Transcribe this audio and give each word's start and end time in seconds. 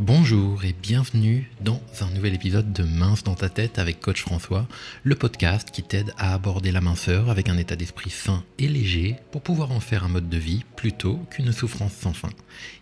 Bonjour 0.00 0.64
et 0.64 0.72
bienvenue 0.72 1.50
dans 1.60 1.78
un 2.00 2.08
nouvel 2.08 2.32
épisode 2.32 2.72
de 2.72 2.84
Mince 2.84 3.22
dans 3.22 3.34
ta 3.34 3.50
tête 3.50 3.78
avec 3.78 4.00
Coach 4.00 4.22
François, 4.22 4.66
le 5.04 5.14
podcast 5.14 5.68
qui 5.70 5.82
t'aide 5.82 6.14
à 6.16 6.32
aborder 6.32 6.72
la 6.72 6.80
minceur 6.80 7.28
avec 7.28 7.50
un 7.50 7.58
état 7.58 7.76
d'esprit 7.76 8.08
sain 8.08 8.42
et 8.58 8.66
léger 8.66 9.16
pour 9.30 9.42
pouvoir 9.42 9.72
en 9.72 9.80
faire 9.80 10.02
un 10.02 10.08
mode 10.08 10.30
de 10.30 10.38
vie 10.38 10.64
plutôt 10.74 11.16
qu'une 11.30 11.52
souffrance 11.52 11.92
sans 11.92 12.14
fin. 12.14 12.30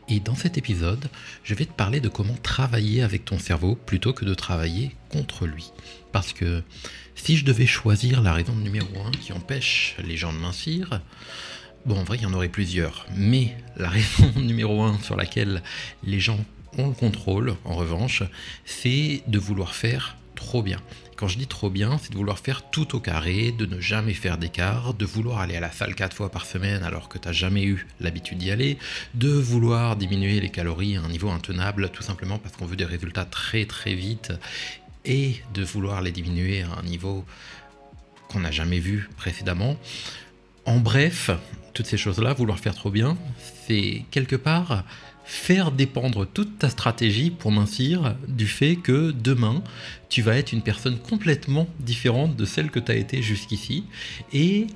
Et 0.08 0.20
dans 0.20 0.36
cet 0.36 0.58
épisode, 0.58 1.08
je 1.42 1.56
vais 1.56 1.64
te 1.64 1.72
parler 1.72 1.98
de 1.98 2.08
comment 2.08 2.36
travailler 2.40 3.02
avec 3.02 3.24
ton 3.24 3.40
cerveau 3.40 3.74
plutôt 3.74 4.12
que 4.12 4.24
de 4.24 4.34
travailler 4.34 4.94
contre 5.08 5.44
lui. 5.44 5.72
Parce 6.12 6.32
que 6.32 6.62
si 7.16 7.36
je 7.36 7.44
devais 7.44 7.66
choisir 7.66 8.22
la 8.22 8.32
raison 8.32 8.54
numéro 8.54 8.86
1 9.06 9.10
qui 9.10 9.32
empêche 9.32 9.96
les 10.04 10.16
gens 10.16 10.32
de 10.32 10.38
mincir, 10.38 11.00
Bon, 11.86 12.00
en 12.00 12.04
vrai, 12.04 12.18
il 12.18 12.24
y 12.24 12.26
en 12.26 12.34
aurait 12.34 12.48
plusieurs, 12.48 13.06
mais 13.16 13.56
la 13.76 13.88
raison 13.88 14.30
numéro 14.36 14.82
1 14.82 14.98
sur 14.98 15.16
laquelle 15.16 15.62
les 16.04 16.20
gens 16.20 16.38
on 16.76 16.88
le 16.88 16.94
contrôle, 16.94 17.56
en 17.64 17.74
revanche, 17.74 18.22
c'est 18.64 19.22
de 19.26 19.38
vouloir 19.38 19.74
faire 19.74 20.16
trop 20.34 20.62
bien. 20.62 20.80
Quand 21.16 21.26
je 21.26 21.36
dis 21.36 21.48
trop 21.48 21.68
bien, 21.68 21.98
c'est 21.98 22.12
de 22.12 22.16
vouloir 22.16 22.38
faire 22.38 22.70
tout 22.70 22.94
au 22.94 23.00
carré, 23.00 23.50
de 23.50 23.66
ne 23.66 23.80
jamais 23.80 24.14
faire 24.14 24.38
d'écart, 24.38 24.94
de 24.94 25.04
vouloir 25.04 25.40
aller 25.40 25.56
à 25.56 25.60
la 25.60 25.72
salle 25.72 25.96
quatre 25.96 26.14
fois 26.14 26.30
par 26.30 26.46
semaine 26.46 26.84
alors 26.84 27.08
que 27.08 27.18
tu 27.18 27.26
n'as 27.26 27.32
jamais 27.32 27.64
eu 27.64 27.88
l'habitude 27.98 28.38
d'y 28.38 28.52
aller, 28.52 28.78
de 29.14 29.30
vouloir 29.30 29.96
diminuer 29.96 30.40
les 30.40 30.48
calories 30.48 30.96
à 30.96 31.02
un 31.02 31.08
niveau 31.08 31.28
intenable 31.28 31.90
tout 31.90 32.04
simplement 32.04 32.38
parce 32.38 32.54
qu'on 32.54 32.66
veut 32.66 32.76
des 32.76 32.84
résultats 32.84 33.24
très 33.24 33.64
très 33.64 33.94
vite 33.94 34.32
et 35.04 35.42
de 35.54 35.64
vouloir 35.64 36.02
les 36.02 36.12
diminuer 36.12 36.62
à 36.62 36.78
un 36.78 36.84
niveau 36.84 37.24
qu'on 38.28 38.40
n'a 38.40 38.52
jamais 38.52 38.78
vu 38.78 39.08
précédemment. 39.16 39.76
En 40.66 40.78
bref, 40.78 41.30
ces 41.86 41.96
choses-là, 41.96 42.32
vouloir 42.34 42.58
faire 42.58 42.74
trop 42.74 42.90
bien, 42.90 43.16
c'est 43.66 44.04
quelque 44.10 44.36
part 44.36 44.84
faire 45.28 45.72
dépendre 45.72 46.26
toute 46.26 46.58
ta 46.58 46.70
stratégie 46.70 47.30
pour 47.30 47.52
mincir 47.52 48.16
du 48.28 48.46
fait 48.46 48.76
que 48.76 49.10
demain, 49.10 49.62
tu 50.08 50.22
vas 50.22 50.36
être 50.36 50.52
une 50.52 50.62
personne 50.62 50.98
complètement 50.98 51.68
différente 51.80 52.34
de 52.34 52.46
celle 52.46 52.70
que 52.70 52.80
tu 52.80 52.90
as 52.90 52.96
été 52.96 53.20
jusqu'ici 53.20 53.84
et 54.32 54.68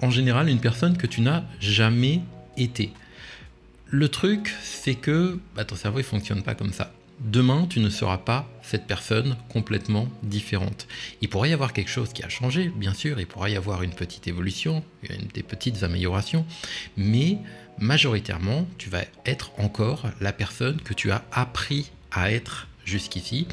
en 0.00 0.10
général 0.10 0.48
une 0.48 0.60
personne 0.60 0.96
que 0.96 1.06
tu 1.06 1.20
n'as 1.20 1.44
jamais 1.60 2.22
été. 2.56 2.90
Le 3.86 4.08
truc, 4.08 4.54
c'est 4.62 4.94
que 4.94 5.38
bah, 5.54 5.66
ton 5.66 5.76
cerveau 5.76 5.98
ne 5.98 6.04
fonctionne 6.04 6.42
pas 6.42 6.54
comme 6.54 6.72
ça. 6.72 6.90
Demain, 7.24 7.66
tu 7.70 7.80
ne 7.80 7.88
seras 7.88 8.18
pas 8.18 8.46
cette 8.60 8.86
personne 8.86 9.36
complètement 9.48 10.08
différente. 10.22 10.86
Il 11.22 11.30
pourrait 11.30 11.48
y 11.48 11.52
avoir 11.54 11.72
quelque 11.72 11.90
chose 11.90 12.12
qui 12.12 12.22
a 12.22 12.28
changé, 12.28 12.70
bien 12.76 12.92
sûr, 12.92 13.18
il 13.18 13.26
pourrait 13.26 13.52
y 13.52 13.56
avoir 13.56 13.82
une 13.82 13.94
petite 13.94 14.28
évolution, 14.28 14.84
des 15.32 15.42
petites 15.42 15.82
améliorations, 15.84 16.44
mais 16.98 17.38
majoritairement, 17.78 18.68
tu 18.76 18.90
vas 18.90 19.04
être 19.24 19.52
encore 19.58 20.04
la 20.20 20.34
personne 20.34 20.82
que 20.82 20.92
tu 20.92 21.10
as 21.12 21.24
appris 21.32 21.90
à 22.12 22.30
être 22.30 22.68
jusqu'ici, 22.84 23.48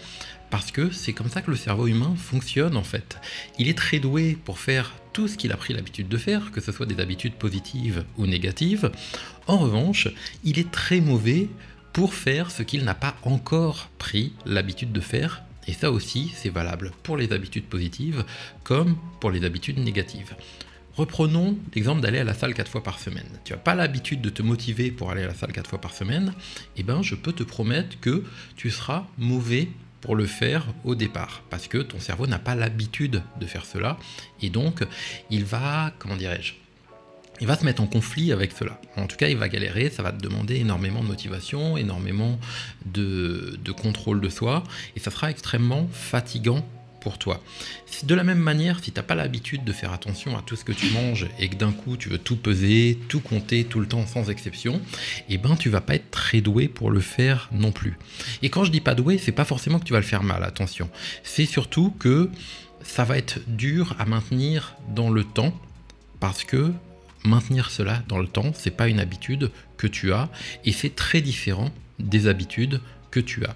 parce 0.50 0.72
que 0.72 0.92
c'est 0.92 1.14
comme 1.14 1.30
ça 1.30 1.42
que 1.42 1.50
le 1.50 1.56
cerveau 1.56 1.88
humain 1.88 2.14
fonctionne 2.18 2.76
en 2.76 2.84
fait. 2.84 3.20
Il 3.58 3.70
est 3.70 3.78
très 3.78 4.00
doué 4.00 4.38
pour 4.44 4.60
faire 4.60 4.94
tout 5.14 5.30
ce 5.30 5.38
qu'il 5.38 5.54
a 5.54 5.58
pris 5.58 5.74
l'habitude 5.74 6.10
de 6.10 6.18
faire, 6.18 6.52
que 6.52 6.60
ce 6.60 6.74
soit 6.74 6.86
des 6.86 7.00
habitudes 7.02 7.36
positives 7.36 8.04
ou 8.18 8.28
négatives. 8.28 8.92
En 9.48 9.58
revanche, 9.58 10.10
il 10.44 10.60
est 10.60 10.70
très 10.72 11.00
mauvais 11.00 11.48
pour 11.94 12.14
faire 12.14 12.52
ce 12.52 12.64
qu'il 12.64 12.84
n'a 12.84 12.96
pas 12.96 13.16
encore 13.24 13.90
pris 13.98 14.34
l'habitude 14.46 14.92
de 14.92 15.02
faire. 15.02 15.44
Et 15.68 15.74
ça 15.74 15.92
aussi, 15.92 16.32
c'est 16.36 16.50
valable 16.50 16.92
pour 17.04 17.18
les 17.18 17.32
habitudes 17.34 17.66
positives 17.66 18.26
comme 18.64 18.98
pour 19.20 19.32
les 19.32 19.44
habitudes 19.46 19.80
négatives. 19.80 20.36
Reprenons 20.96 21.58
l'exemple 21.74 22.02
d'aller 22.02 22.20
à 22.20 22.24
la 22.24 22.34
salle 22.34 22.54
4 22.54 22.70
fois 22.70 22.84
par 22.84 23.00
semaine. 23.00 23.30
Tu 23.46 23.54
n'as 23.54 23.60
pas 23.60 23.76
l'habitude 23.76 24.22
de 24.22 24.30
te 24.30 24.42
motiver 24.42 24.92
pour 24.92 25.12
aller 25.12 25.24
à 25.24 25.28
la 25.28 25.34
salle 25.34 25.54
4 25.54 25.70
fois 25.70 25.80
par 25.80 25.94
semaine, 25.94 26.34
eh 26.76 26.84
ben 26.84 27.02
je 27.02 27.16
peux 27.16 27.32
te 27.32 27.44
promettre 27.44 28.00
que 28.00 28.26
tu 28.58 28.70
seras 28.70 29.06
mauvais 29.18 29.70
pour 30.02 30.16
le 30.16 30.26
faire 30.26 30.66
au 30.84 30.96
départ, 30.96 31.44
parce 31.50 31.68
que 31.68 31.78
ton 31.78 32.00
cerveau 32.00 32.28
n'a 32.28 32.40
pas 32.40 32.56
l'habitude 32.56 33.22
de 33.40 33.46
faire 33.46 33.66
cela, 33.66 33.98
et 34.42 34.50
donc 34.50 34.84
il 35.30 35.46
va, 35.46 35.94
comment 36.00 36.18
dirais-je, 36.18 36.56
il 37.42 37.48
va 37.48 37.58
se 37.58 37.66
mettre 37.66 37.82
en 37.82 37.88
conflit 37.88 38.32
avec 38.32 38.52
cela. 38.52 38.80
En 38.96 39.08
tout 39.08 39.18
cas, 39.18 39.28
il 39.28 39.36
va 39.36 39.50
galérer, 39.50 39.90
ça 39.90 40.04
va 40.04 40.12
te 40.12 40.22
demander 40.22 40.58
énormément 40.58 41.02
de 41.02 41.08
motivation, 41.08 41.76
énormément 41.76 42.40
de, 42.86 43.58
contrôle 43.82 44.22
de 44.22 44.30
soi, 44.30 44.64
et 44.96 45.00
ça 45.00 45.10
sera 45.10 45.32
extrêmement 45.32 45.90
fatigant 45.92 46.64
pour 47.02 47.18
toi. 47.18 47.42
De 48.04 48.14
la 48.14 48.24
même 48.24 48.38
manière, 48.38 48.84
si 48.84 48.92
tu 48.92 49.00
n'as 49.00 49.04
pas 49.04 49.16
l'habitude 49.16 49.64
de 49.64 49.72
faire 49.72 49.92
attention 49.92 50.38
à 50.38 50.44
tout 50.44 50.56
ce 50.56 50.64
que 50.64 50.72
tu 50.72 50.92
manges 50.92 51.28
et 51.40 51.50
que 51.50 51.56
d'un 51.56 51.72
coup 51.72 51.98
tu 51.98 52.10
veux 52.10 52.20
tout 52.20 52.36
peser, 52.36 53.00
tout 53.10 53.22
compter 53.22 53.64
tout 53.64 53.80
le 53.80 53.88
temps 53.88 54.06
sans 54.06 54.30
exception, 54.30 54.80
eh 55.28 55.40
ben 55.40 55.56
tu 55.56 55.70
vas 55.70 55.82
pas 55.82 55.96
être 55.96 56.12
très 56.12 56.42
doué 56.42 56.68
pour 56.68 56.92
le 56.92 57.00
faire 57.00 57.50
non 57.52 57.72
plus. 57.72 57.98
Et 58.44 58.50
quand 58.50 58.66
je 58.66 58.72
dis 58.72 58.82
pas 58.82 58.94
doué, 58.94 59.18
c'est 59.18 59.32
pas 59.32 59.46
forcément 59.46 59.80
que 59.80 59.86
tu 59.86 59.94
vas 59.94 60.00
le 60.00 60.06
faire 60.06 60.22
mal, 60.22 60.44
attention. 60.44 60.92
C'est 61.24 61.48
surtout 61.48 61.90
que 61.98 62.30
ça 62.84 63.04
va 63.04 63.18
être 63.18 63.40
dur 63.48 63.96
à 63.98 64.06
maintenir 64.06 64.76
dans 64.94 65.10
le 65.10 65.24
temps 65.24 65.60
parce 66.20 66.44
que 66.44 66.72
maintenir 67.24 67.70
cela 67.70 68.04
dans 68.08 68.20
le 68.20 68.28
temps, 68.28 68.52
c'est 68.54 68.76
pas 68.76 68.88
une 68.88 69.00
habitude 69.00 69.52
que 69.78 69.88
tu 69.88 70.14
as 70.14 70.30
et 70.66 70.72
c'est 70.72 70.96
très 70.96 71.22
différent 71.22 71.72
des 72.00 72.28
habitudes 72.28 72.82
que 73.12 73.20
tu 73.20 73.46
as. 73.46 73.56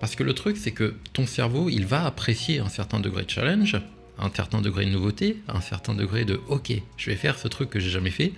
Parce 0.00 0.14
que 0.14 0.22
le 0.22 0.32
truc, 0.32 0.56
c'est 0.56 0.70
que 0.70 0.94
ton 1.12 1.26
cerveau, 1.26 1.68
il 1.68 1.86
va 1.86 2.06
apprécier 2.06 2.60
un 2.60 2.68
certain 2.68 3.00
degré 3.00 3.24
de 3.24 3.30
challenge, 3.30 3.76
un 4.18 4.30
certain 4.34 4.60
degré 4.60 4.84
de 4.86 4.90
nouveauté, 4.90 5.38
un 5.48 5.60
certain 5.60 5.94
degré 5.94 6.24
de 6.24 6.40
OK, 6.48 6.72
je 6.96 7.10
vais 7.10 7.16
faire 7.16 7.38
ce 7.38 7.48
truc 7.48 7.70
que 7.70 7.80
j'ai 7.80 7.90
jamais 7.90 8.10
fait, 8.10 8.32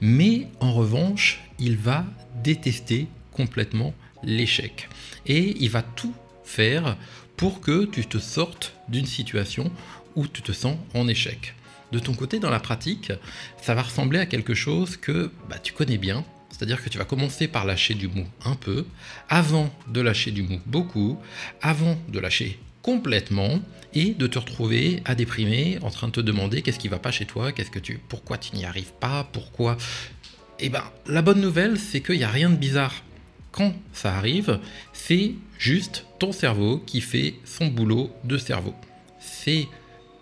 mais 0.00 0.48
en 0.60 0.72
revanche, 0.72 1.40
il 1.58 1.76
va 1.76 2.04
détester 2.42 3.08
complètement 3.32 3.94
l'échec. 4.22 4.88
Et 5.26 5.56
il 5.60 5.70
va 5.70 5.82
tout 5.82 6.14
faire 6.44 6.96
pour 7.36 7.60
que 7.60 7.86
tu 7.86 8.04
te 8.04 8.18
sortes 8.18 8.74
d'une 8.88 9.06
situation 9.06 9.70
où 10.16 10.26
tu 10.26 10.42
te 10.42 10.52
sens 10.52 10.76
en 10.94 11.08
échec. 11.08 11.54
De 11.92 11.98
ton 11.98 12.14
côté, 12.14 12.38
dans 12.38 12.50
la 12.50 12.60
pratique, 12.60 13.12
ça 13.60 13.74
va 13.74 13.82
ressembler 13.82 14.18
à 14.18 14.26
quelque 14.26 14.54
chose 14.54 14.96
que 14.96 15.30
bah, 15.48 15.58
tu 15.58 15.72
connais 15.72 15.98
bien, 15.98 16.24
c'est-à-dire 16.50 16.82
que 16.82 16.88
tu 16.88 16.98
vas 16.98 17.04
commencer 17.04 17.48
par 17.48 17.64
lâcher 17.64 17.94
du 17.94 18.08
mou 18.08 18.26
un 18.44 18.54
peu, 18.54 18.86
avant 19.28 19.72
de 19.88 20.00
lâcher 20.00 20.30
du 20.30 20.42
mou 20.42 20.60
beaucoup, 20.66 21.18
avant 21.62 21.98
de 22.08 22.18
lâcher 22.18 22.58
complètement 22.82 23.60
et 23.94 24.14
de 24.14 24.26
te 24.26 24.38
retrouver 24.38 25.02
à 25.04 25.14
déprimer 25.14 25.78
en 25.82 25.90
train 25.90 26.08
de 26.08 26.12
te 26.12 26.20
demander 26.20 26.62
qu'est-ce 26.62 26.78
qui 26.78 26.88
va 26.88 26.98
pas 26.98 27.10
chez 27.10 27.24
toi, 27.24 27.52
qu'est-ce 27.52 27.70
que 27.70 27.78
tu 27.78 27.98
pourquoi 28.08 28.38
tu 28.38 28.54
n'y 28.54 28.64
arrives 28.64 28.92
pas, 29.00 29.28
pourquoi 29.32 29.76
Eh 30.58 30.68
ben 30.68 30.84
la 31.06 31.22
bonne 31.22 31.40
nouvelle 31.40 31.78
c'est 31.78 32.00
qu'il 32.00 32.18
n'y 32.18 32.24
a 32.24 32.30
rien 32.30 32.50
de 32.50 32.56
bizarre. 32.56 32.94
Quand 33.52 33.74
ça 33.92 34.14
arrive, 34.16 34.60
c'est 34.92 35.34
juste 35.58 36.06
ton 36.18 36.30
cerveau 36.30 36.78
qui 36.78 37.00
fait 37.00 37.34
son 37.44 37.66
boulot 37.66 38.10
de 38.24 38.38
cerveau. 38.38 38.74
C'est 39.18 39.66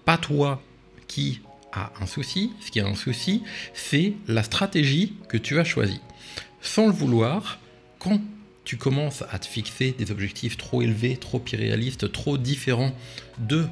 pas 0.06 0.16
toi 0.16 0.62
qui 1.06 1.40
a 1.72 1.92
un 2.00 2.06
souci, 2.06 2.52
ce 2.60 2.70
qui 2.70 2.80
a 2.80 2.86
un 2.86 2.94
souci, 2.94 3.42
c'est 3.74 4.14
la 4.26 4.42
stratégie 4.42 5.14
que 5.28 5.36
tu 5.36 5.58
as 5.58 5.64
choisie 5.64 6.00
sans 6.60 6.86
le 6.86 6.92
vouloir, 6.92 7.58
quand 7.98 8.20
tu 8.64 8.76
commences 8.76 9.24
à 9.30 9.38
te 9.38 9.46
fixer 9.46 9.92
des 9.92 10.10
objectifs 10.10 10.56
trop 10.56 10.82
élevés, 10.82 11.16
trop 11.16 11.42
irréalistes, 11.52 12.12
trop 12.12 12.36
différents 12.36 12.94
de 13.38 13.66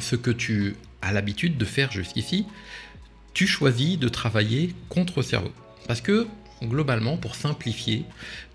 ce 0.00 0.16
que 0.16 0.30
tu 0.30 0.76
as 1.02 1.12
l'habitude 1.12 1.58
de 1.58 1.64
faire 1.64 1.92
jusqu'ici, 1.92 2.46
tu 3.34 3.46
choisis 3.46 3.98
de 3.98 4.08
travailler 4.08 4.74
contre 4.88 5.22
cerveau. 5.22 5.52
Parce 5.86 6.00
que 6.00 6.26
globalement, 6.62 7.16
pour 7.16 7.34
simplifier, 7.34 8.04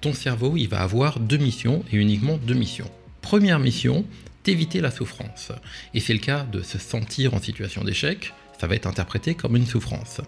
ton 0.01 0.13
cerveau, 0.13 0.57
il 0.57 0.67
va 0.67 0.81
avoir 0.81 1.19
deux 1.19 1.37
missions 1.37 1.85
et 1.91 1.97
uniquement 1.97 2.37
deux 2.37 2.55
missions. 2.55 2.89
Première 3.21 3.59
mission, 3.59 4.05
t'éviter 4.43 4.81
la 4.81 4.91
souffrance. 4.91 5.51
Et 5.93 5.99
c'est 5.99 6.13
le 6.13 6.19
cas 6.19 6.43
de 6.43 6.61
se 6.61 6.77
sentir 6.77 7.33
en 7.33 7.39
situation 7.39 7.83
d'échec, 7.83 8.33
ça 8.63 8.67
va 8.67 8.75
être 8.75 8.87
interprété 8.87 9.35
comme 9.35 9.57
une 9.57 9.65
souffrance. 9.65 10.21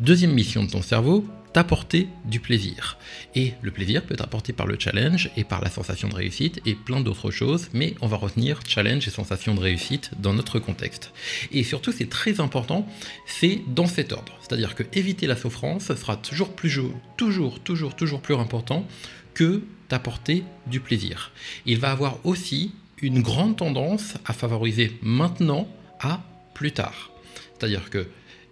Deuxième 0.00 0.32
mission 0.32 0.64
de 0.64 0.68
ton 0.68 0.82
cerveau, 0.82 1.24
t'apporter 1.52 2.08
du 2.24 2.40
plaisir. 2.40 2.98
Et 3.36 3.52
le 3.62 3.70
plaisir 3.70 4.02
peut 4.02 4.14
être 4.14 4.24
apporté 4.24 4.52
par 4.52 4.66
le 4.66 4.76
challenge 4.76 5.30
et 5.36 5.44
par 5.44 5.62
la 5.62 5.70
sensation 5.70 6.08
de 6.08 6.16
réussite 6.16 6.60
et 6.66 6.74
plein 6.74 6.98
d'autres 6.98 7.30
choses, 7.30 7.68
mais 7.72 7.94
on 8.00 8.08
va 8.08 8.16
retenir 8.16 8.58
challenge 8.66 9.06
et 9.06 9.12
sensation 9.12 9.54
de 9.54 9.60
réussite 9.60 10.10
dans 10.18 10.32
notre 10.32 10.58
contexte. 10.58 11.12
Et 11.52 11.62
surtout, 11.62 11.92
c'est 11.92 12.10
très 12.10 12.40
important, 12.40 12.88
c'est 13.24 13.60
dans 13.68 13.86
cet 13.86 14.12
ordre. 14.12 14.36
C'est-à-dire 14.40 14.74
que 14.74 14.82
éviter 14.92 15.28
la 15.28 15.36
souffrance 15.36 15.94
sera 15.94 16.16
toujours 16.16 16.56
plus 16.56 16.80
toujours, 17.16 17.60
toujours, 17.60 17.94
toujours 17.94 18.20
plus 18.20 18.34
important 18.34 18.84
que 19.32 19.62
t'apporter 19.86 20.42
du 20.66 20.80
plaisir. 20.80 21.30
Il 21.66 21.78
va 21.78 21.92
avoir 21.92 22.18
aussi 22.26 22.72
une 23.00 23.22
grande 23.22 23.58
tendance 23.58 24.14
à 24.24 24.32
favoriser 24.32 24.98
maintenant 25.02 25.68
à 26.00 26.24
plus 26.52 26.72
tard. 26.72 27.12
C'est-à-dire 27.58 27.90
que 27.90 28.06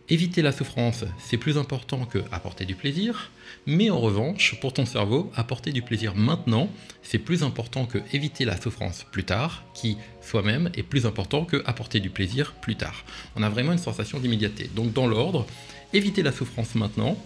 éviter 0.08 0.42
la 0.42 0.52
souffrance, 0.52 1.04
c'est 1.18 1.36
plus 1.36 1.56
important 1.56 2.04
que 2.04 2.18
apporter 2.30 2.64
du 2.64 2.74
plaisir, 2.74 3.30
mais 3.66 3.90
en 3.90 3.98
revanche, 3.98 4.58
pour 4.60 4.72
ton 4.72 4.84
cerveau, 4.84 5.30
apporter 5.34 5.72
du 5.72 5.82
plaisir 5.82 6.14
maintenant, 6.14 6.68
c'est 7.02 7.18
plus 7.18 7.42
important 7.42 7.86
que 7.86 7.98
éviter 8.12 8.44
la 8.44 8.60
souffrance 8.60 9.06
plus 9.10 9.24
tard, 9.24 9.64
qui 9.74 9.96
soi-même 10.20 10.70
est 10.74 10.82
plus 10.82 11.06
important 11.06 11.44
que 11.44 11.62
apporter 11.64 12.00
du 12.00 12.10
plaisir 12.10 12.52
plus 12.60 12.76
tard. 12.76 13.04
On 13.36 13.42
a 13.42 13.48
vraiment 13.48 13.72
une 13.72 13.78
sensation 13.78 14.18
d'immédiateté. 14.20 14.70
Donc 14.74 14.92
dans 14.92 15.06
l'ordre, 15.06 15.46
éviter 15.92 16.22
la 16.22 16.32
souffrance 16.32 16.74
maintenant, 16.74 17.16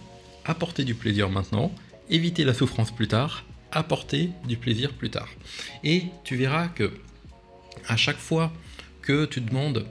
apporter 0.45 0.85
du 0.85 0.95
plaisir 0.95 1.29
maintenant, 1.29 1.71
éviter 2.09 2.45
la 2.45 2.53
souffrance 2.53 2.91
plus 2.91 3.07
tard, 3.07 3.43
apporter 3.71 4.29
du 4.47 4.57
plaisir 4.57 4.93
plus 4.93 5.09
tard. 5.09 5.29
Et 5.83 6.05
tu 6.23 6.35
verras 6.35 6.67
que 6.67 6.91
à 7.87 7.97
chaque 7.97 8.17
fois 8.17 8.51
que 9.01 9.25
tu 9.25 9.41
demandes 9.41 9.85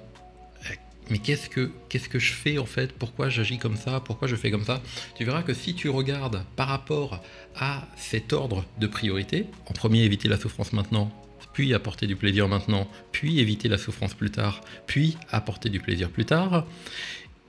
mais 1.10 1.18
qu'est-ce 1.18 1.48
que, 1.48 1.70
qu'est-ce 1.88 2.08
que 2.08 2.18
je 2.18 2.32
fais 2.32 2.58
en 2.58 2.66
fait? 2.66 2.92
Pourquoi 2.92 3.28
j'agis 3.28 3.58
comme 3.58 3.76
ça? 3.76 4.00
Pourquoi 4.00 4.28
je 4.28 4.36
fais 4.36 4.50
comme 4.50 4.64
ça? 4.64 4.82
Tu 5.16 5.24
verras 5.24 5.42
que 5.42 5.54
si 5.54 5.74
tu 5.74 5.88
regardes 5.88 6.44
par 6.56 6.68
rapport 6.68 7.22
à 7.56 7.86
cet 7.96 8.32
ordre 8.32 8.64
de 8.78 8.86
priorité, 8.86 9.46
en 9.66 9.72
premier 9.72 10.02
éviter 10.02 10.28
la 10.28 10.38
souffrance 10.38 10.72
maintenant, 10.72 11.10
puis 11.52 11.74
apporter 11.74 12.06
du 12.06 12.16
plaisir 12.16 12.46
maintenant, 12.48 12.88
puis 13.10 13.40
éviter 13.40 13.68
la 13.68 13.78
souffrance 13.78 14.14
plus 14.14 14.30
tard, 14.30 14.60
puis 14.86 15.16
apporter 15.30 15.70
du 15.70 15.80
plaisir 15.80 16.10
plus 16.10 16.24
tard, 16.24 16.64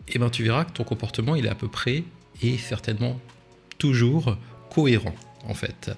et 0.08 0.14
eh 0.16 0.20
ben 0.20 0.30
tu 0.30 0.44
verras 0.44 0.66
que 0.66 0.72
ton 0.72 0.84
comportement 0.84 1.36
il 1.36 1.46
est 1.46 1.50
à 1.50 1.56
peu 1.56 1.68
près 1.68 2.04
et 2.42 2.58
certainement 2.58 3.20
toujours 3.78 4.38
cohérent 4.74 5.14
en 5.48 5.54
fait. 5.54 5.92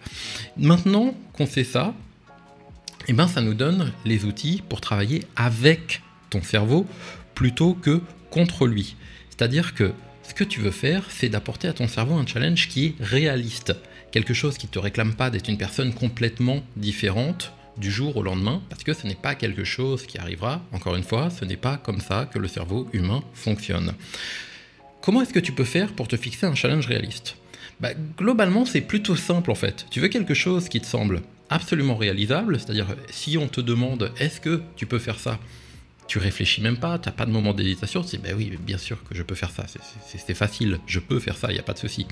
Maintenant 0.57 1.15
qu'on 1.33 1.45
sait 1.45 1.63
ça, 1.63 1.93
et 3.01 3.03
eh 3.09 3.13
ben 3.13 3.27
ça 3.27 3.41
nous 3.41 3.53
donne 3.53 3.91
les 4.05 4.25
outils 4.25 4.61
pour 4.67 4.81
travailler 4.81 5.23
avec 5.35 6.01
ton 6.29 6.41
cerveau 6.41 6.85
plutôt 7.41 7.73
que 7.73 8.01
contre 8.29 8.67
lui. 8.67 8.95
C'est-à-dire 9.31 9.73
que 9.73 9.93
ce 10.21 10.35
que 10.35 10.43
tu 10.43 10.59
veux 10.59 10.69
faire, 10.69 11.09
c'est 11.09 11.27
d'apporter 11.27 11.67
à 11.67 11.73
ton 11.73 11.87
cerveau 11.87 12.13
un 12.13 12.27
challenge 12.27 12.67
qui 12.67 12.85
est 12.85 12.95
réaliste. 12.99 13.73
Quelque 14.11 14.35
chose 14.35 14.59
qui 14.59 14.67
ne 14.67 14.71
te 14.71 14.77
réclame 14.77 15.15
pas 15.15 15.31
d'être 15.31 15.49
une 15.49 15.57
personne 15.57 15.91
complètement 15.91 16.61
différente 16.75 17.51
du 17.77 17.89
jour 17.89 18.15
au 18.15 18.21
lendemain, 18.21 18.61
parce 18.69 18.83
que 18.83 18.93
ce 18.93 19.07
n'est 19.07 19.15
pas 19.15 19.33
quelque 19.33 19.63
chose 19.63 20.05
qui 20.05 20.19
arrivera, 20.19 20.61
encore 20.71 20.95
une 20.95 21.01
fois, 21.01 21.31
ce 21.31 21.43
n'est 21.43 21.57
pas 21.57 21.77
comme 21.77 21.99
ça 21.99 22.29
que 22.31 22.37
le 22.37 22.47
cerveau 22.47 22.87
humain 22.93 23.23
fonctionne. 23.33 23.95
Comment 25.01 25.23
est-ce 25.23 25.33
que 25.33 25.39
tu 25.39 25.51
peux 25.51 25.63
faire 25.63 25.93
pour 25.93 26.07
te 26.07 26.17
fixer 26.17 26.45
un 26.45 26.53
challenge 26.53 26.85
réaliste? 26.85 27.37
Bah, 27.79 27.95
Globalement, 28.19 28.67
c'est 28.67 28.81
plutôt 28.81 29.15
simple 29.15 29.49
en 29.49 29.55
fait. 29.55 29.87
Tu 29.89 29.99
veux 29.99 30.09
quelque 30.09 30.35
chose 30.35 30.69
qui 30.69 30.79
te 30.79 30.85
semble 30.85 31.23
absolument 31.49 31.95
réalisable, 31.95 32.59
c'est-à-dire 32.59 32.95
si 33.09 33.35
on 33.39 33.47
te 33.47 33.61
demande 33.61 34.11
est-ce 34.19 34.39
que 34.39 34.61
tu 34.75 34.85
peux 34.85 34.99
faire 34.99 35.19
ça? 35.19 35.39
Tu 36.11 36.19
réfléchis 36.19 36.59
même 36.59 36.75
pas, 36.75 36.99
tu 36.99 37.07
n'as 37.07 37.13
pas 37.13 37.25
de 37.25 37.31
moment 37.31 37.53
d'hésitation, 37.53 38.01
tu 38.01 38.17
dis 38.17 38.21
ben 38.21 38.35
oui, 38.35 38.51
bien 38.59 38.77
sûr 38.77 39.01
que 39.05 39.15
je 39.15 39.23
peux 39.23 39.33
faire 39.33 39.49
ça, 39.49 39.63
c'est 40.05 40.33
facile, 40.33 40.77
je 40.85 40.99
peux 40.99 41.21
faire 41.21 41.37
ça, 41.37 41.47
il 41.51 41.53
n'y 41.53 41.59
a 41.59 41.63
pas 41.63 41.71
de 41.71 41.77
souci. 41.77 42.05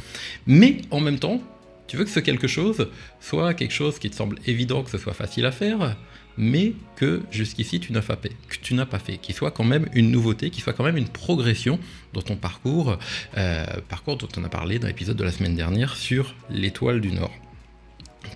Mais 0.48 0.78
en 0.90 1.01
même 1.01 1.19
temps, 1.19 1.42
tu 1.86 1.98
veux 1.98 2.06
que 2.06 2.10
ce 2.10 2.22
quelque 2.22 2.48
chose 2.48 2.88
soit 3.19 3.54
quelque 3.54 3.74
chose 3.74 4.00
qui 4.00 4.10
te 4.10 4.16
semble 4.16 4.40
évident 4.46 4.84
que 4.84 4.90
ce 4.90 4.98
soit 4.98 5.13
facile 5.13 5.46
à 5.46 5.51
faire, 5.51 5.98
mais 6.38 6.75
que 6.96 7.24
jusqu'ici 7.30 7.81
tu 7.81 7.92
n'as 7.92 8.01
pas 8.01 8.16
fait, 8.16 8.31
que 8.48 8.56
tu 8.62 8.74
n'as 8.74 8.86
pas 8.86 9.00
fait, 9.00 9.18
qu'il 9.18 9.36
soit 9.36 9.51
quand 9.51 9.66
même 9.66 9.90
une 9.92 10.12
nouveauté, 10.12 10.50
qu'il 10.50 10.63
soit 10.63 10.72
quand 10.72 10.86
même 10.86 10.96
une 10.96 11.10
progression 11.10 11.78
dans 12.13 12.22
ton 12.22 12.38
parcours, 12.38 12.98
euh, 13.38 13.66
parcours 13.90 14.16
dont 14.16 14.30
on 14.38 14.46
a 14.46 14.50
parlé 14.50 14.80
dans 14.80 14.88
l'épisode 14.88 15.18
de 15.18 15.25
la 15.25 15.31
semaine 15.34 15.57
dernière 15.57 15.98
sur 15.98 16.36
l'étoile 16.50 17.01
du 17.01 17.12
Nord. 17.12 17.34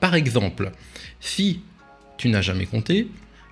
Par 0.02 0.14
exemple, 0.14 0.74
si 1.22 1.62
tu 2.18 2.28
n'as 2.28 2.42
jamais 2.42 2.66
compté, 2.66 3.08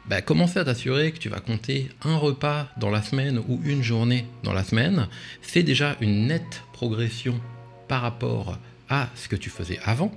bah, 0.07 0.21
commencer 0.21 0.59
à 0.59 0.65
t'assurer 0.65 1.11
que 1.11 1.19
tu 1.19 1.29
vas 1.29 1.39
compter 1.39 1.89
un 2.03 2.17
repas 2.17 2.67
dans 2.77 2.89
la 2.89 3.01
semaine 3.01 3.39
ou 3.47 3.61
une 3.63 3.83
journée 3.83 4.25
dans 4.43 4.53
la 4.53 4.63
semaine, 4.63 5.07
c'est 5.41 5.63
déjà 5.63 5.95
une 6.01 6.27
nette 6.27 6.63
progression 6.73 7.39
par 7.87 8.01
rapport 8.01 8.57
à 8.89 9.09
ce 9.15 9.27
que 9.27 9.35
tu 9.35 9.49
faisais 9.49 9.79
avant, 9.83 10.11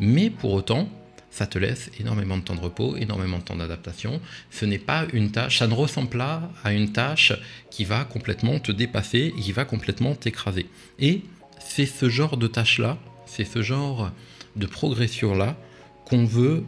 mais 0.00 0.28
pour 0.28 0.52
autant, 0.52 0.88
ça 1.30 1.46
te 1.46 1.58
laisse 1.58 1.90
énormément 1.98 2.36
de 2.36 2.42
temps 2.42 2.54
de 2.54 2.60
repos, 2.60 2.96
énormément 2.96 3.38
de 3.38 3.42
temps 3.42 3.56
d'adaptation. 3.56 4.20
Ce 4.50 4.66
n'est 4.66 4.78
pas 4.78 5.06
une 5.14 5.30
tâche, 5.30 5.58
ça 5.58 5.66
ne 5.66 5.74
ressemble 5.74 6.10
pas 6.10 6.50
à 6.62 6.72
une 6.72 6.92
tâche 6.92 7.32
qui 7.70 7.84
va 7.84 8.04
complètement 8.04 8.58
te 8.58 8.70
dépasser 8.70 9.32
qui 9.40 9.52
va 9.52 9.64
complètement 9.64 10.14
t'écraser. 10.14 10.66
Et 10.98 11.22
c'est 11.58 11.86
ce 11.86 12.10
genre 12.10 12.36
de 12.36 12.46
tâche-là, 12.46 12.98
c'est 13.24 13.46
ce 13.46 13.62
genre 13.62 14.10
de 14.56 14.66
progression-là 14.66 15.56
qu'on 16.04 16.26
veut 16.26 16.64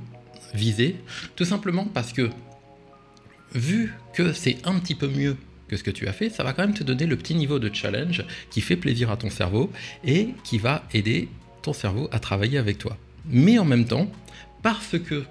viser, 0.55 0.97
tout 1.37 1.45
simplement 1.45 1.85
parce 1.85 2.12
que 2.12 2.31
vu 3.55 3.93
que 4.15 4.33
c'est 4.33 4.59
un 4.65 4.79
petit 4.79 4.95
peu 4.95 5.09
mieux 5.09 5.37
que 5.69 5.77
ce 5.77 5.83
que 5.83 5.91
tu 5.91 6.06
as 6.06 6.12
fait, 6.12 6.31
ça 6.31 6.45
va 6.45 6.53
quand 6.53 6.62
même 6.62 6.75
te 6.75 6.85
donner 6.85 7.06
le 7.06 7.17
petit 7.17 7.35
niveau 7.35 7.59
de 7.59 7.73
challenge 7.73 8.25
qui 8.51 8.61
fait 8.61 8.77
plaisir 8.77 9.11
à 9.11 9.17
ton 9.17 9.31
cerveau 9.31 9.71
et 10.05 10.29
qui 10.45 10.59
va 10.59 10.85
aider 10.93 11.29
ton 11.62 11.73
cerveau 11.73 12.09
à 12.12 12.19
travailler 12.19 12.59
avec 12.59 12.79
toi. 12.79 12.97
Mais 13.27 13.59
en 13.59 13.65
même 13.65 13.87
temps, 13.87 14.11
parce 14.62 14.99
que 14.99 15.25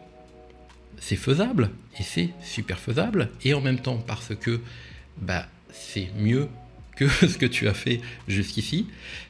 c'est 1.00 1.16
faisable, 1.16 1.70
et 2.00 2.04
c'est 2.04 2.30
super 2.44 2.80
faisable, 2.80 3.30
et 3.44 3.54
en 3.54 3.62
même 3.62 3.80
temps 3.80 3.98
parce 3.98 4.36
que 4.36 4.62
bah, 5.18 5.48
c'est 5.72 6.10
mieux 6.18 6.48
que 6.96 7.08
ce 7.28 7.38
que 7.38 7.46
tu 7.46 7.68
as 7.68 7.74
fait 7.74 8.02
jusqu'ici, 8.28 8.88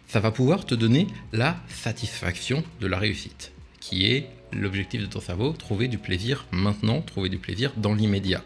ça 0.07 0.19
va 0.19 0.31
pouvoir 0.31 0.65
te 0.65 0.75
donner 0.75 1.07
la 1.31 1.57
satisfaction 1.67 2.63
de 2.79 2.87
la 2.87 2.99
réussite, 2.99 3.51
qui 3.79 4.05
est 4.05 4.29
l'objectif 4.53 5.01
de 5.01 5.05
ton 5.05 5.19
cerveau, 5.19 5.53
trouver 5.53 5.87
du 5.87 5.97
plaisir 5.97 6.45
maintenant, 6.51 7.01
trouver 7.01 7.29
du 7.29 7.37
plaisir 7.37 7.71
dans 7.77 7.93
l'immédiat. 7.93 8.43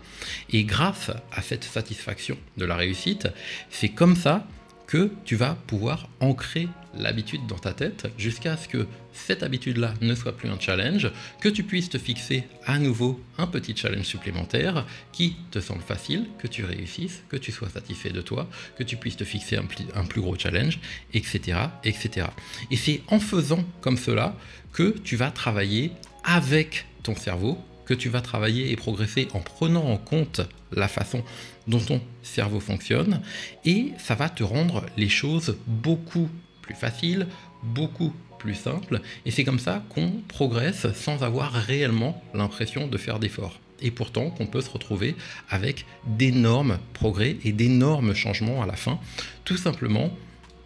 Et 0.51 0.63
grâce 0.63 1.12
à 1.31 1.42
cette 1.42 1.63
satisfaction 1.63 2.38
de 2.57 2.65
la 2.65 2.75
réussite, 2.75 3.27
c'est 3.69 3.89
comme 3.89 4.15
ça 4.15 4.48
que 4.87 5.11
tu 5.25 5.35
vas 5.35 5.55
pouvoir 5.67 6.09
ancrer 6.21 6.67
l'habitude 6.97 7.45
dans 7.47 7.59
ta 7.59 7.73
tête 7.73 8.07
jusqu'à 8.17 8.57
ce 8.57 8.67
que 8.67 8.87
cette 9.13 9.43
habitude-là 9.43 9.93
ne 10.01 10.15
soit 10.15 10.35
plus 10.35 10.49
un 10.49 10.59
challenge, 10.59 11.11
que 11.41 11.49
tu 11.49 11.63
puisses 11.63 11.89
te 11.89 11.97
fixer 11.97 12.43
à 12.65 12.79
nouveau 12.79 13.19
un 13.37 13.47
petit 13.47 13.75
challenge 13.75 14.05
supplémentaire 14.05 14.85
qui 15.11 15.35
te 15.51 15.59
semble 15.59 15.81
facile, 15.81 16.27
que 16.39 16.47
tu 16.47 16.63
réussisses, 16.63 17.23
que 17.29 17.37
tu 17.37 17.51
sois 17.51 17.69
satisfait 17.69 18.11
de 18.11 18.21
toi, 18.21 18.47
que 18.77 18.83
tu 18.83 18.95
puisses 18.95 19.17
te 19.17 19.23
fixer 19.23 19.57
un, 19.57 20.05
plus 20.05 20.21
gros 20.21 20.37
challenge, 20.37 20.79
etc. 21.13 21.59
etc. 21.83 22.27
Et 22.71 22.77
c'est 22.77 23.01
en 23.09 23.19
faisant 23.19 23.63
comme 23.81 23.97
cela 23.97 24.35
que 24.71 24.95
tu 25.03 25.15
vas 25.15 25.31
travailler 25.31 25.91
avec 26.23 26.85
ton 27.03 27.15
cerveau, 27.15 27.57
que 27.87 27.93
tu 27.93 28.09
vas 28.09 28.21
travailler 28.21 28.71
et 28.71 28.75
progresser 28.75 29.29
en 29.33 29.39
prenant 29.39 29.85
en 29.85 29.97
compte 29.97 30.41
la 30.73 30.89
façon 30.89 31.23
dont 31.67 31.79
ton 31.79 32.01
cerveau 32.21 32.59
fonctionne, 32.59 33.21
et 33.65 33.93
ça 33.97 34.13
va 34.13 34.29
te 34.29 34.43
rendre 34.43 34.85
les 34.97 35.09
choses 35.09 35.57
beaucoup 35.65 36.29
plus 36.61 36.75
faciles, 36.75 37.27
beaucoup 37.63 38.13
plus 38.37 38.55
simples, 38.55 39.01
et 39.25 39.31
c'est 39.31 39.45
comme 39.45 39.57
ça 39.57 39.83
qu'on 39.89 40.11
progresse 40.27 40.85
sans 40.93 41.23
avoir 41.23 41.53
réellement 41.53 42.21
l'impression 42.33 42.87
de 42.87 42.97
faire 42.97 43.19
d'efforts. 43.19 43.59
Et 43.81 43.91
pourtant 43.91 44.31
qu'on 44.31 44.47
peut 44.47 44.61
se 44.61 44.69
retrouver 44.69 45.15
avec 45.49 45.85
d'énormes 46.05 46.79
progrès 46.93 47.37
et 47.43 47.51
d'énormes 47.53 48.13
changements 48.13 48.61
à 48.61 48.65
la 48.65 48.75
fin, 48.75 48.99
tout 49.45 49.57
simplement 49.57 50.11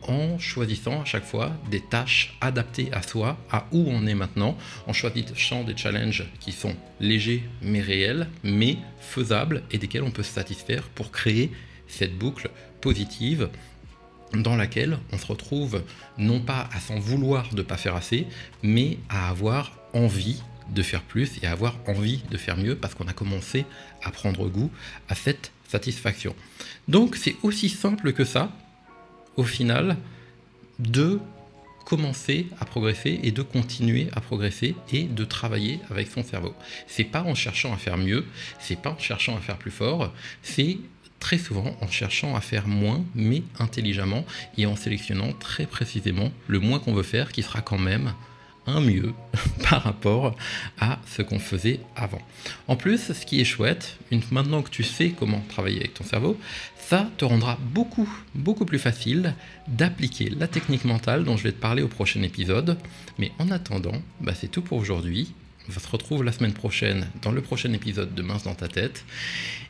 en 0.07 0.39
choisissant 0.39 1.01
à 1.01 1.05
chaque 1.05 1.25
fois 1.25 1.51
des 1.69 1.81
tâches 1.81 2.37
adaptées 2.41 2.91
à 2.91 3.01
soi, 3.01 3.37
à 3.51 3.67
où 3.71 3.85
on 3.87 4.05
est 4.07 4.15
maintenant, 4.15 4.57
en 4.87 4.93
choisissant 4.93 5.63
des 5.63 5.77
challenges 5.77 6.25
qui 6.39 6.51
sont 6.51 6.75
légers 6.99 7.43
mais 7.61 7.81
réels, 7.81 8.27
mais 8.43 8.77
faisables 8.99 9.63
et 9.71 9.77
desquels 9.77 10.03
on 10.03 10.11
peut 10.11 10.23
se 10.23 10.33
satisfaire 10.33 10.83
pour 10.89 11.11
créer 11.11 11.51
cette 11.87 12.17
boucle 12.17 12.49
positive 12.79 13.49
dans 14.33 14.55
laquelle 14.55 14.97
on 15.11 15.17
se 15.17 15.25
retrouve 15.25 15.83
non 16.17 16.39
pas 16.39 16.69
à 16.73 16.79
s'en 16.79 16.99
vouloir 16.99 17.49
de 17.49 17.57
ne 17.57 17.61
pas 17.61 17.77
faire 17.77 17.95
assez, 17.95 18.27
mais 18.63 18.97
à 19.09 19.29
avoir 19.29 19.73
envie 19.93 20.41
de 20.69 20.81
faire 20.81 21.01
plus 21.01 21.31
et 21.41 21.47
à 21.47 21.51
avoir 21.51 21.75
envie 21.87 22.23
de 22.31 22.37
faire 22.37 22.57
mieux 22.57 22.75
parce 22.75 22.95
qu'on 22.95 23.07
a 23.07 23.13
commencé 23.13 23.65
à 24.03 24.11
prendre 24.11 24.47
goût 24.47 24.71
à 25.09 25.15
cette 25.15 25.51
satisfaction. 25.67 26.35
Donc 26.87 27.15
c'est 27.15 27.35
aussi 27.43 27.69
simple 27.69 28.13
que 28.13 28.23
ça, 28.23 28.51
au 29.35 29.43
final 29.43 29.97
de 30.79 31.19
commencer 31.85 32.47
à 32.59 32.65
progresser 32.65 33.19
et 33.23 33.31
de 33.31 33.41
continuer 33.41 34.07
à 34.13 34.21
progresser 34.21 34.75
et 34.91 35.03
de 35.03 35.25
travailler 35.25 35.79
avec 35.89 36.07
son 36.07 36.23
cerveau. 36.23 36.53
C'est 36.87 37.03
pas 37.03 37.23
en 37.23 37.35
cherchant 37.35 37.73
à 37.73 37.77
faire 37.77 37.97
mieux, 37.97 38.25
c'est 38.59 38.79
pas 38.79 38.91
en 38.91 38.97
cherchant 38.99 39.35
à 39.35 39.41
faire 39.41 39.57
plus 39.57 39.71
fort, 39.71 40.13
c'est 40.41 40.77
très 41.19 41.37
souvent 41.37 41.75
en 41.81 41.87
cherchant 41.87 42.35
à 42.35 42.41
faire 42.41 42.67
moins 42.67 43.03
mais 43.13 43.43
intelligemment 43.59 44.25
et 44.57 44.65
en 44.65 44.75
sélectionnant 44.75 45.33
très 45.33 45.65
précisément 45.65 46.31
le 46.47 46.59
moins 46.59 46.79
qu'on 46.79 46.93
veut 46.93 47.03
faire 47.03 47.31
qui 47.31 47.43
sera 47.43 47.61
quand 47.61 47.77
même 47.77 48.13
un 48.67 48.79
mieux 48.79 49.13
par 49.69 49.83
rapport 49.83 50.35
à 50.79 50.99
ce 51.05 51.21
qu'on 51.21 51.39
faisait 51.39 51.79
avant. 51.95 52.21
En 52.67 52.75
plus, 52.75 53.13
ce 53.13 53.25
qui 53.25 53.41
est 53.41 53.45
chouette, 53.45 53.97
maintenant 54.31 54.61
que 54.61 54.69
tu 54.69 54.83
sais 54.83 55.13
comment 55.17 55.43
travailler 55.49 55.79
avec 55.79 55.93
ton 55.93 56.03
cerveau, 56.03 56.37
ça 56.77 57.09
te 57.17 57.25
rendra 57.25 57.57
beaucoup, 57.61 58.09
beaucoup 58.35 58.65
plus 58.65 58.79
facile 58.79 59.33
d'appliquer 59.67 60.29
la 60.29 60.47
technique 60.47 60.85
mentale 60.85 61.23
dont 61.23 61.37
je 61.37 61.43
vais 61.43 61.51
te 61.51 61.61
parler 61.61 61.81
au 61.81 61.87
prochain 61.87 62.21
épisode. 62.21 62.77
Mais 63.17 63.31
en 63.39 63.49
attendant, 63.49 64.01
bah 64.19 64.33
c'est 64.35 64.49
tout 64.49 64.61
pour 64.61 64.77
aujourd'hui. 64.77 65.33
On 65.69 65.79
se 65.79 65.87
retrouve 65.87 66.23
la 66.23 66.31
semaine 66.31 66.53
prochaine 66.53 67.07
dans 67.21 67.31
le 67.31 67.41
prochain 67.41 67.71
épisode 67.71 68.13
de 68.13 68.21
Mince 68.21 68.43
dans 68.43 68.55
ta 68.55 68.67
tête. 68.67 69.05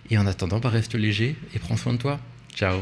Et 0.10 0.17
en 0.17 0.25
attendant, 0.25 0.60
bah 0.60 0.69
reste 0.69 0.95
léger 0.95 1.36
et 1.53 1.60
prends 1.60 1.77
soin 1.77 1.93
de 1.93 1.98
toi. 2.00 2.19
Ciao 2.55 2.81